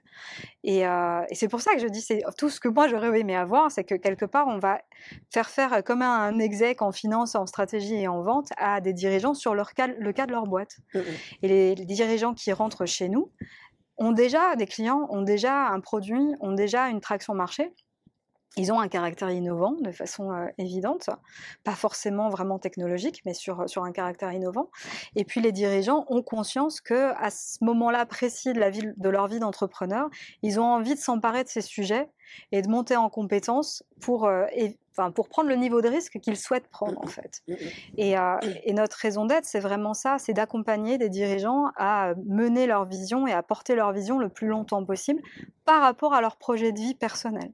[0.64, 0.84] Et,
[1.32, 3.84] c'est pour ça que je dis, c'est tout ce que moi j'aurais aimé avoir, c'est
[3.84, 4.80] que quelque part on va
[5.34, 9.34] faire faire comme un exec en finance, en stratégie et en vente à des dirigeants
[9.34, 10.78] sur leur cas, le cas de leur boîte.
[10.94, 11.00] Mmh
[11.42, 13.32] et les dirigeants qui rentrent chez nous,
[13.98, 17.74] ont déjà des clients, ont déjà un produit, ont déjà une traction marché.
[18.58, 21.10] Ils ont un caractère innovant de façon euh, évidente,
[21.64, 24.70] pas forcément vraiment technologique, mais sur, sur un caractère innovant.
[25.16, 29.10] Et puis les dirigeants ont conscience que à ce moment-là précis de, la vie, de
[29.10, 30.10] leur vie d'entrepreneur,
[30.42, 32.10] ils ont envie de s'emparer de ces sujets
[32.52, 34.46] et de monter en compétences pour, euh,
[34.92, 37.42] enfin, pour prendre le niveau de risque qu'ils souhaitent prendre en fait.
[37.98, 42.68] Et, euh, et notre raison d'être, c'est vraiment ça, c'est d'accompagner des dirigeants à mener
[42.68, 45.22] leur vision et à porter leur vision le plus longtemps possible
[45.66, 47.52] par rapport à leur projet de vie personnel.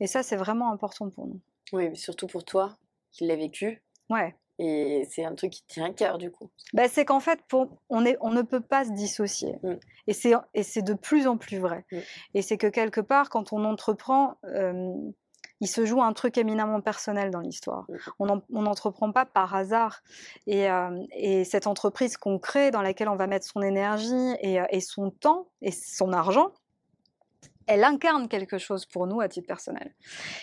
[0.00, 1.40] Et ça, c'est vraiment important pour nous.
[1.72, 2.76] Oui, mais surtout pour toi,
[3.12, 3.82] qui l'as vécu.
[4.10, 4.36] Ouais.
[4.58, 6.48] Et c'est un truc qui tient à cœur, du coup.
[6.72, 9.58] Bah, c'est qu'en fait, pour, on, est, on ne peut pas se dissocier.
[9.62, 9.74] Mmh.
[10.06, 11.84] Et c'est de plus en plus vrai.
[11.92, 11.98] Mmh.
[12.34, 14.36] Et c'est que quelque part, quand on entreprend,
[15.60, 17.84] il se joue un truc éminemment personnel dans l'histoire.
[18.18, 18.40] Mmh.
[18.50, 20.02] On n'entreprend pas par hasard.
[20.46, 20.68] Et,
[21.12, 25.10] et cette entreprise qu'on crée, dans laquelle on va mettre son énergie et, et son
[25.10, 26.52] temps et son argent,
[27.66, 29.94] elle incarne quelque chose pour nous à titre personnel.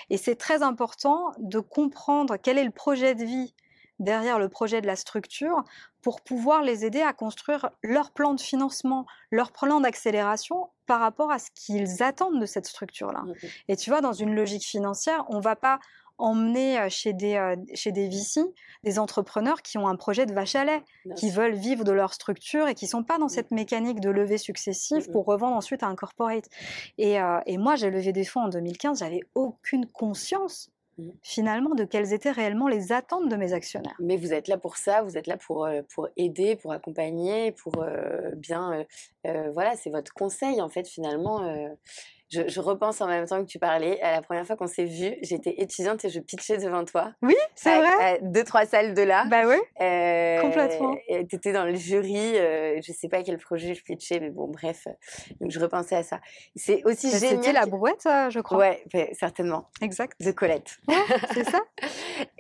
[0.10, 3.54] Et c'est très important de comprendre quel est le projet de vie
[4.00, 5.64] derrière le projet de la structure
[6.02, 11.32] pour pouvoir les aider à construire leur plan de financement, leur plan d'accélération par rapport
[11.32, 13.22] à ce qu'ils attendent de cette structure-là.
[13.22, 13.34] Mmh
[13.70, 15.80] Et tu vois, dans une logique financière, on ne va pas
[16.24, 18.42] emmener chez des, chez des VC
[18.84, 20.82] des entrepreneurs qui ont un projet de vache à lait,
[21.16, 23.30] qui veulent vivre de leur structure et qui sont pas dans mmh.
[23.30, 26.50] cette mécanique de levée successive mmh, pour revendre ensuite à un corporate.
[26.98, 31.10] Et, et moi, j'ai levé des fonds en 2015, j'avais aucune conscience Mmh.
[31.24, 33.96] finalement de quelles étaient réellement les attentes de mes actionnaires.
[34.00, 37.84] Mais vous êtes là pour ça, vous êtes là pour, pour aider, pour accompagner, pour
[38.36, 38.86] bien...
[39.24, 41.42] voilà, c'est votre conseil en fait finalement
[42.48, 44.02] je, repense en même temps que tu parlais.
[44.02, 47.12] À la première fois qu'on s'est vu, j'étais étudiante et je pitchais devant toi.
[47.22, 48.20] Oui, c'est vrai.
[48.22, 49.26] deux, trois salles de là.
[49.30, 49.56] Bah oui.
[49.82, 50.96] Euh, complètement.
[51.08, 52.38] Et tu étais dans le jury.
[52.38, 54.88] Euh, je sais pas quel projet je pitchais, mais bon, bref.
[55.40, 56.20] Donc je repensais à ça.
[56.56, 57.38] C'est aussi bah, génial.
[57.38, 58.58] C'était la brouette, je crois.
[58.58, 59.70] Ouais, certainement.
[59.82, 60.20] Exact.
[60.22, 60.80] De Colette.
[61.34, 61.62] c'est ça.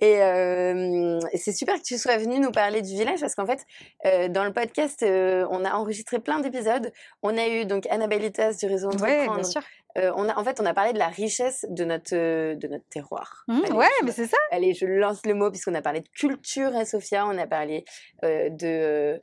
[0.03, 3.65] Euh, et c'est super que tu sois venue nous parler du village parce qu'en fait,
[4.05, 6.91] euh, dans le podcast, on a enregistré plein d'épisodes.
[7.21, 9.35] On a eu donc Annabelle Itas du réseau Entreprendre.
[9.35, 9.61] bien sûr.
[9.95, 13.43] On a, en fait, on a parlé de la richesse de notre, de notre terroir.
[13.47, 14.37] Mmh, ouais, mais c'est ça.
[14.51, 17.85] Allez, je lance le mot puisqu'on a parlé de culture à Sofia, on a parlé
[18.23, 19.19] de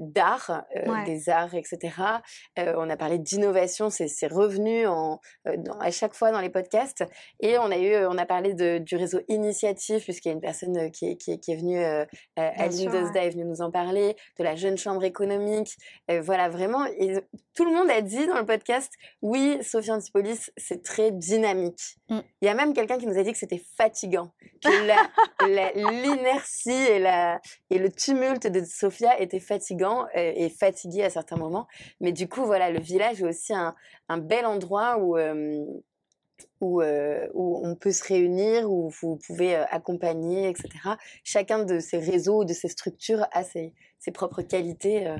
[0.00, 0.64] d'art,
[1.06, 1.94] des arts, etc.
[2.56, 5.20] on a parlé d'innovation, c'est revenu en,
[5.80, 7.04] à chaque fois dans les podcasts.
[7.40, 10.40] Et on a eu, on a parlé de, du réseau Initiative puisqu'il y a une
[10.40, 11.82] personne qui, qui, qui est venue,
[12.36, 15.76] Aline Dosda est venue nous en parler, de la jeune chambre économique.
[16.08, 17.18] voilà, vraiment, et
[17.54, 19.58] tout le monde a dit dans le podcast, oui,
[19.92, 21.96] Antipolis, c'est très dynamique.
[22.08, 22.18] Mm.
[22.40, 24.68] Il y a même quelqu'un qui nous a dit que c'était fatigant, que
[26.02, 31.36] l'inertie et, la, et le tumulte de Sophia était fatigant euh, et, fatigué à certains
[31.36, 31.66] moments.
[32.00, 33.74] Mais du coup, voilà, le village est aussi un,
[34.08, 35.16] un bel endroit où...
[35.16, 35.64] Euh,
[36.60, 40.70] où, euh, où, on peut se réunir, où vous pouvez accompagner, etc.
[41.24, 45.12] Chacun de ces réseaux, de ces structures a ses, ses propres qualités.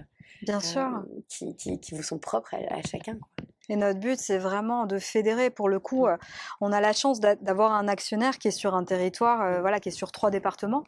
[0.43, 0.89] Bien sûr.
[1.29, 3.19] Qui, qui, qui, vous sont propres à, à chacun.
[3.19, 3.47] Quoi.
[3.69, 5.51] Et notre but, c'est vraiment de fédérer.
[5.51, 6.19] Pour le coup, mmh.
[6.61, 9.93] on a la chance d'avoir un actionnaire qui est sur un territoire, voilà, qui est
[9.93, 10.85] sur trois départements.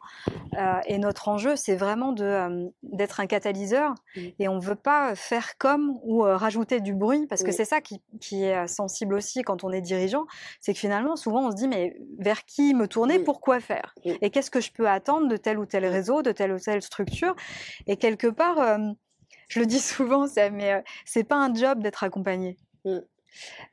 [0.85, 2.13] et notre enjeu, c'est vraiment
[2.83, 3.91] d'être un catalyseur.
[4.15, 4.21] Mmh.
[4.39, 7.81] Et on ne veut pas faire comme ou rajouter du bruit, parce que c'est ça
[7.81, 10.25] qui, qui, est sensible aussi quand on est dirigeant.
[10.59, 13.95] C'est que finalement, souvent, on se dit, mais vers qui me tourner, pourquoi faire?
[14.03, 16.81] Et qu'est-ce que je peux attendre de tel ou tel réseau, de telle ou telle
[16.81, 17.35] structure?
[17.87, 18.77] Et quelque part,
[19.47, 22.57] je le dis souvent, mais c'est pas un job d'être accompagné.
[22.85, 22.99] Mmh.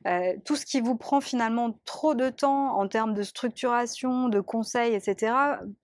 [0.07, 4.41] Euh, tout ce qui vous prend finalement trop de temps en termes de structuration, de
[4.41, 5.33] conseils, etc.,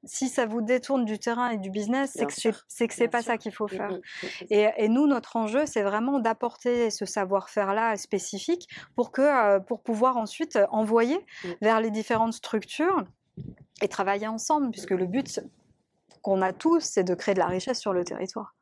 [0.04, 2.12] si ça vous détourne du terrain et du business,
[2.68, 3.92] c'est que c'est pas ça qu'il faut mmh, faire.
[3.92, 9.82] Mmh, et, nous, notre enjeu, c'est vraiment d'apporter ce savoir-faire-là spécifique pour que euh, pour
[9.82, 11.26] pouvoir ensuite envoyer
[11.62, 13.04] vers les différentes structures
[13.82, 15.40] et travailler ensemble, puisque le but
[16.22, 18.56] qu'on a tous, c'est de créer de la richesse sur le territoire.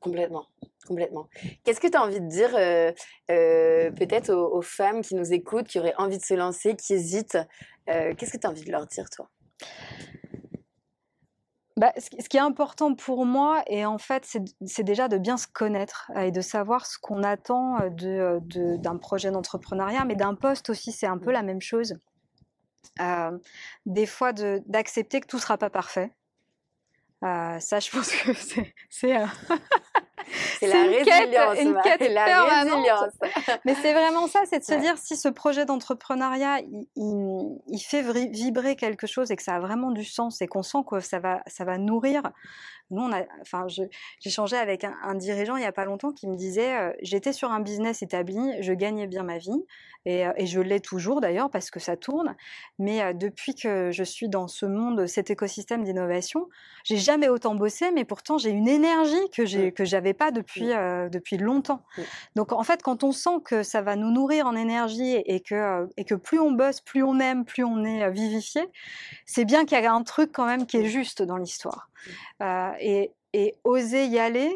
[0.00, 0.46] Complètement,
[0.86, 1.28] complètement.
[1.64, 2.92] Qu'est-ce que tu as envie de dire euh,
[3.30, 7.38] euh, peut-être aux, femmes qui nous écoutent, qui auraient envie de se lancer, qui hésitent
[7.88, 9.28] euh, Qu'est-ce que tu as envie de leur dire, toi?
[11.76, 14.24] Bah, ce, qui est important pour moi, et en fait,
[14.66, 18.96] c'est déjà de bien se connaître et de savoir ce qu'on attend d'un de, d'un
[18.96, 21.98] projet d'entrepreneuriat, mais d'un poste aussi, c'est un peu la même chose.
[23.86, 26.12] des fois, d'accepter que tout ne sera pas parfait.
[27.22, 28.32] ça, je pense que
[28.90, 29.12] c'est
[30.58, 31.58] C'est la résilience.
[31.60, 33.12] une quête la résilience.
[33.64, 36.60] Mais c'est vraiment ça, c'est de se dire si ce projet d'entrepreneuriat,
[36.96, 40.62] il, il, fait vibrer quelque chose et que ça a vraiment du sens et qu'on
[40.62, 42.22] sent que ça va, ça va nourrir
[42.90, 46.26] nous, on a, enfin, j'ai changé avec un, dirigeant il n'y a pas longtemps qui
[46.26, 49.62] me disait euh, j'étais sur un business établi, je gagnais bien ma vie,
[50.06, 52.34] et, euh, et je l'ai toujours d'ailleurs parce que ça tourne.
[52.78, 56.48] Mais euh, depuis que je suis dans ce monde, cet écosystème d'innovation,
[56.84, 60.68] j'ai jamais autant bossé, mais pourtant j'ai une énergie que j'ai que j'avais pas depuis
[61.12, 61.82] depuis longtemps.
[62.36, 65.88] Donc en fait, quand on sent que ça va nous nourrir en énergie et que
[65.98, 68.62] et que plus on bosse, plus on aime, plus on est vivifié,
[69.26, 71.90] c'est bien qu'il y a un truc quand même qui est juste dans l'histoire.
[72.42, 74.50] Euh, et, oser y aller,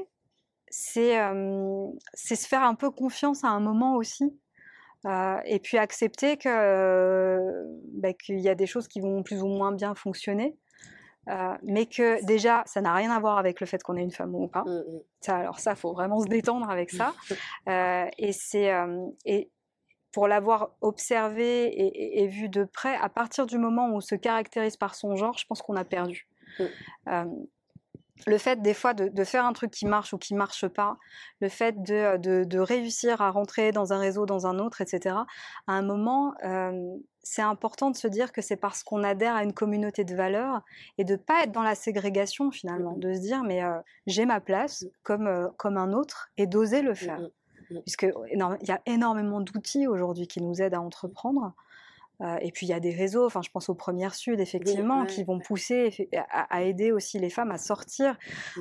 [0.68, 4.38] c'est se faire un peu confiance à un moment aussi.
[5.05, 9.48] Euh, et puis accepter que bah, qu'il y a des choses qui vont plus ou
[9.48, 10.57] moins bien fonctionner,
[11.28, 14.12] euh, mais que déjà ça n'a rien à voir avec le fait qu'on est une
[14.12, 14.62] femme ou pas.
[14.62, 15.00] Mmh, mmh.
[15.20, 17.14] Ça, alors ça, faut vraiment se détendre avec ça.
[18.18, 18.72] et c'est
[19.24, 19.50] et
[20.12, 24.14] pour l'avoir observé et, et, vu de près, à partir du moment où on se
[24.14, 26.28] caractérise par son genre, je pense qu'on a perdu.
[27.09, 27.25] Euh,
[28.27, 30.97] le fait des fois de, faire un truc qui marche ou qui marche pas,
[31.41, 35.17] le fait de, de, réussir à rentrer dans un réseau, dans un autre, etc.
[35.67, 39.43] À un moment, euh, c'est important de se dire que c'est parce qu'on adhère à
[39.43, 40.62] une communauté de valeurs
[40.99, 44.41] et de pas être dans la ségrégation finalement, de se dire mais euh, j'ai ma
[44.41, 47.21] place comme, comme un autre et d'oser le faire.
[47.87, 51.55] Puisque il y a énormément d'outils aujourd'hui qui nous aident à entreprendre.
[52.20, 55.07] Euh, et puis il y a des réseaux, enfin je pense aux Premières Sud effectivement,
[55.07, 58.16] qui vont pousser à, aider aussi les femmes à sortir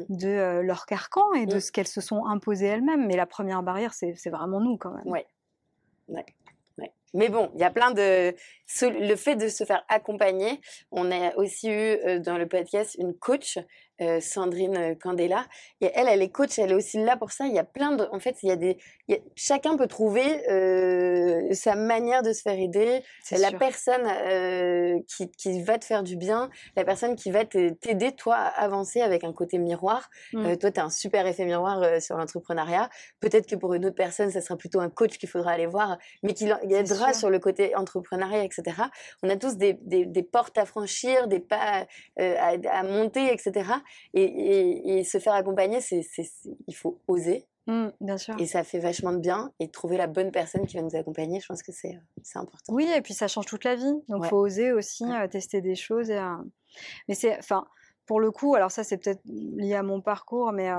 [0.10, 3.06] de euh, leur carcan et de ce qu'elles se sont imposées elles-mêmes.
[3.06, 5.08] Mais la première barrière, c'est vraiment nous quand même.
[5.08, 5.28] Ouais.
[6.08, 6.26] ouais.
[7.14, 8.34] Mais bon, il y a plein de...
[8.82, 13.14] Le fait de se faire accompagner, on a aussi eu euh, dans le podcast une
[13.14, 13.58] coach
[14.02, 15.46] euh, Sandrine euh, Candela.
[15.80, 17.46] Et elle, elle est coach, elle est aussi là pour ça.
[17.46, 18.78] Il y a plein de, en fait, il y a des,
[19.36, 23.04] chacun peut trouver euh, sa manière de se faire aider.
[23.30, 24.08] La personne
[25.06, 29.02] qui, qui, va te faire du bien, la personne qui va t'aider toi à avancer
[29.02, 30.10] avec un côté miroir.
[30.34, 30.58] Mmh.
[30.58, 32.90] toi, tu as un super effet miroir sur l'entrepreneuriat.
[33.20, 35.98] Peut-être que pour une autre personne, ça sera plutôt un coach qu'il faudra aller voir,
[36.24, 38.61] mais qui aidera sur le côté entrepreneuriat, etc.
[39.24, 43.72] On a tous des, des, des portes à franchir, des pas à, à monter, etc.
[44.14, 46.02] Et, se faire accompagner, c'est,
[46.68, 47.46] il faut oser.
[47.68, 48.36] Mmh, bien sûr.
[48.40, 49.52] Et ça fait vachement de bien.
[49.60, 52.00] Et trouver la bonne personne qui va nous accompagner, je pense que c'est
[52.36, 52.74] important.
[52.74, 53.94] Oui, et puis ça change toute la vie.
[54.08, 56.10] Donc, il faut oser aussi tester des choses.
[56.10, 56.20] Et,
[57.08, 57.66] Mais c'est, enfin,
[58.06, 60.70] pour le coup, alors ça, c'est peut-être lié à mon parcours, mais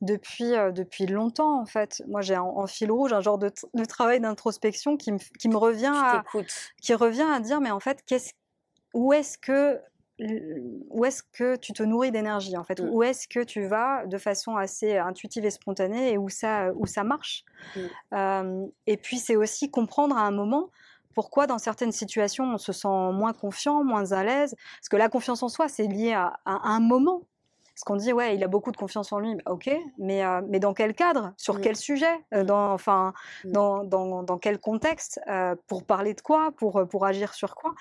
[0.00, 2.02] depuis, depuis longtemps, en fait.
[2.08, 3.50] Moi, j'ai en, fil rouge un genre de,
[3.86, 6.24] travail d'introspection qui me, qui me revient à,
[6.80, 8.32] qui revient à dire, mais en fait, qu'est-ce,
[8.94, 9.80] où est-ce que
[10.90, 12.80] où est-ce que tu te nourris d'énergie en fait?
[12.80, 12.90] Mmh.
[12.90, 16.86] Où est-ce que tu vas de façon assez intuitive et spontanée et où ça, où
[16.86, 17.44] ça marche?
[18.12, 18.66] Mmh.
[18.86, 20.70] Et puis c'est aussi comprendre à un moment
[21.14, 24.54] pourquoi dans certaines situations on se sent moins confiant, moins à l'aise.
[24.78, 27.22] Parce que la confiance en soi c'est lié à, un moment.
[27.80, 30.42] Parce qu'on dit, ouais, il a beaucoup de confiance en lui, bah, ok, mais, euh,
[30.46, 31.32] mais dans quel cadre?
[31.38, 31.60] Sur mmh.
[31.62, 32.20] quel sujet?
[32.34, 33.52] Euh, dans, Enfin, mmh.
[33.52, 35.18] dans, dans, dans, quel contexte?
[35.28, 36.50] Euh, Pour parler de quoi?
[36.58, 37.72] Pour, pour agir sur quoi?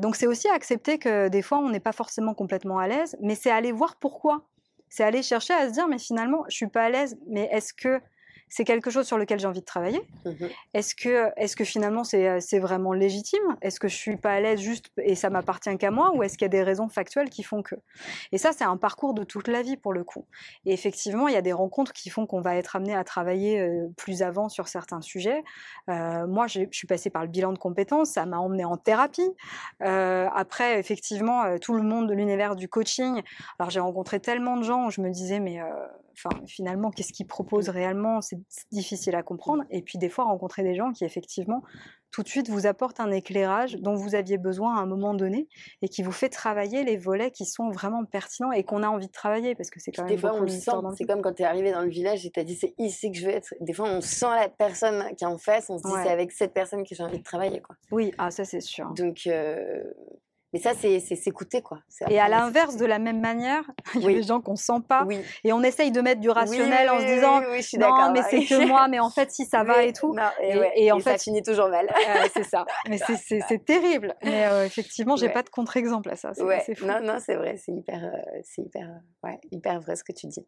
[0.00, 3.34] Donc, c'est aussi accepter que des fois, on n'est pas forcément complètement à l'aise, mais
[3.34, 4.40] c'est aller voir pourquoi.
[4.88, 7.74] C'est aller chercher à se dire, mais finalement, je suis pas à l'aise, mais est-ce
[7.74, 8.00] que
[8.48, 12.04] c'est quelque chose sur lequel j'ai envie de travailler mmh Est-ce que, est que finalement
[12.04, 13.42] c'est, vraiment légitime?
[13.62, 16.12] Est-ce que je suis pas à l'aise juste et ça m'appartient qu'à moi?
[16.14, 17.74] Ou est-ce qu'il y a des raisons factuelles qui font que
[18.32, 20.26] Et ça, c'est un parcours de toute la vie pour le coup.
[20.64, 23.68] Et effectivement, il y a des rencontres qui font qu'on va être amené à travailler
[23.96, 25.42] plus avant sur certains sujets.
[25.86, 29.30] moi, je suis passée par le bilan de compétences, ça m'a emmené en thérapie.
[29.80, 33.22] après, effectivement, tout le monde de l'univers du coaching.
[33.58, 35.60] Alors, j'ai rencontré tellement de gens où je me disais, mais
[36.24, 38.38] enfin, finalement, qu'est-ce qu'ils proposent réellement C'est
[38.70, 39.64] difficile à comprendre.
[39.70, 41.62] Et puis, des fois, rencontrer des gens qui, effectivement,
[42.10, 45.48] tout de suite vous apportent un éclairage dont vous aviez besoin à un moment donné
[45.82, 49.08] et qui vous fait travailler les volets qui sont vraiment pertinents et qu'on a envie
[49.08, 51.34] de travailler parce que c'est quand même des fois on le sent c'est comme quand
[51.34, 53.32] tu es arrivé dans le village et tu as dit c'est ici que je veux
[53.32, 53.54] être.
[53.60, 56.32] Des fois on sent la personne qui est en face on se dit c'est avec
[56.32, 57.76] cette personne que j'ai envie de travailler quoi.
[57.90, 58.90] Oui ah ça c'est sûr.
[58.94, 59.82] Donc euh,
[60.52, 61.80] mais ça, c'est s'écouter, quoi.
[62.08, 63.62] Et à l'inverse, de la même manière,
[63.94, 65.06] il y a des gens qu'on sent pas.
[65.44, 67.40] Et on essaye de mettre du rationnel en se disant
[67.78, 70.14] non, mais c'est que moi, mais en fait, si ça va et tout.
[70.74, 71.88] et, en fait, ça finit toujours mal.
[72.32, 72.64] c'est ça.
[72.88, 74.14] Mais c'est terrible.
[74.24, 76.32] Mais euh, effectivement, j'ai pas de contre-exemple à ça.
[76.34, 76.46] Fou.
[76.84, 77.56] Non, non, c'est vrai.
[77.58, 78.88] C'est hyper, euh, c'est hyper,
[79.22, 80.46] ouais, hyper vrai ce que tu dis.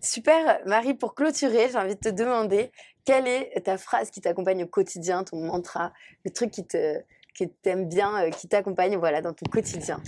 [0.00, 0.94] Super, Marie.
[0.94, 2.72] Pour clôturer, j'ai envie de te demander
[3.04, 5.92] quelle est ta phrase qui t'accompagne au quotidien, ton mantra,
[6.24, 7.00] le truc qui te
[7.38, 10.00] que tu aimes bien, euh, qui t'accompagne voilà, dans ton quotidien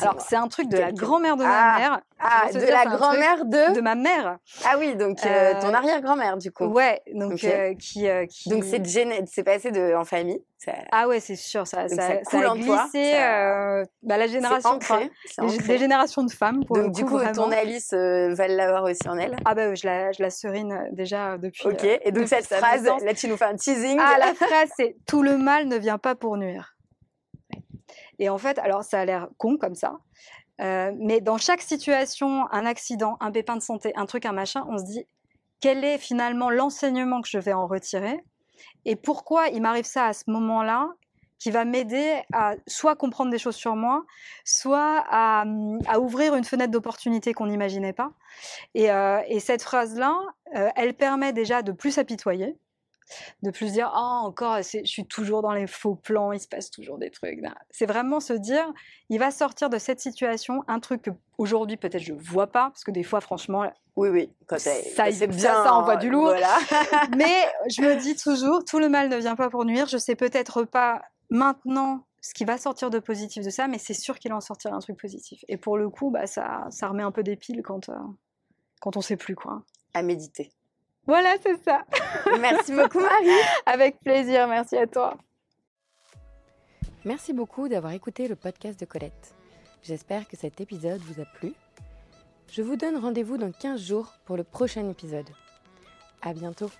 [0.00, 2.00] Alors, c'est un truc de la grand-mère de ma ah, mère.
[2.18, 4.38] Ah, de la grand-mère de De ma mère.
[4.64, 6.64] Ah oui, donc euh, ton euh, arrière-grand-mère, du coup.
[6.64, 7.46] Ouais, donc
[7.78, 8.06] qui,
[8.46, 8.82] Donc c'est
[9.26, 10.40] c'est passé de, en famille.
[10.92, 13.12] Ah ouais, c'est sûr, ça, ça, coule a glissé,
[14.02, 16.64] bah, la génération, des, générations de femmes.
[16.64, 19.36] Pour donc du coup, ton Alice va l'avoir aussi en elle.
[19.44, 21.66] Ah bah je la, je la serine déjà depuis.
[21.66, 23.98] Ok, et donc cette phrase, là tu nous fais un teasing.
[24.00, 26.73] Ah la phrase c'est tout le mal ne vient pas pour nuire.
[28.18, 29.98] Et en fait, alors ça a l'air con comme ça,
[30.60, 34.64] euh, mais dans chaque situation, un accident, un pépin de santé, un truc, un machin,
[34.68, 35.04] on se dit
[35.60, 38.22] quel est finalement l'enseignement que je vais en retirer
[38.84, 40.90] et pourquoi il m'arrive ça à ce moment-là
[41.38, 44.04] qui va m'aider à soit comprendre des choses sur moi,
[44.44, 45.44] soit à,
[45.98, 48.12] ouvrir une fenêtre d'opportunité qu'on n'imaginait pas.
[48.74, 50.16] Et, euh, cette phrase-là,
[50.54, 52.56] euh, elle permet déjà de plus s'apitoyer,
[53.42, 56.70] de plus dire ah encore je suis toujours dans les faux plans il se passe
[56.70, 57.40] toujours des trucs
[57.70, 58.64] c'est vraiment se dire
[59.10, 62.84] il va sortir de cette situation un truc que aujourd'hui peut-être je vois pas parce
[62.84, 64.72] que des fois franchement oui oui quand ça
[65.12, 66.32] c'est bien ça envoie du lourd.
[67.16, 69.86] mais je me dis toujours tout le mal ne vient pas pour nuire.
[69.86, 73.94] Je sais peut-être pas maintenant ce qui va sortir de positif de ça mais c'est
[73.94, 75.44] sûr qu'il en sortira un truc positif.
[75.48, 77.94] Et pour le coup bah ça ça remet un peu des piles quand euh,
[78.80, 79.62] quand on sait plus quoi.
[79.94, 80.50] À méditer
[81.06, 81.84] voilà, c'est ça.
[82.40, 83.40] Merci beaucoup, Marie.
[83.66, 85.16] Avec plaisir, merci à toi.
[87.04, 89.34] Merci beaucoup d'avoir écouté le podcast de Colette.
[89.82, 91.52] J'espère que cet épisode vous a plu.
[92.50, 95.28] Je vous donne rendez-vous dans 15 jours pour le prochain épisode.
[96.22, 96.70] À bientôt.